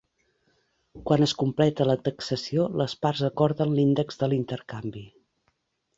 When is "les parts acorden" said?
2.83-3.77